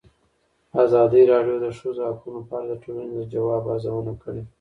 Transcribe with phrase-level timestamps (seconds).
[0.83, 4.41] ازادي راډیو د د ښځو حقونه په اړه د ټولنې د ځواب ارزونه کړې.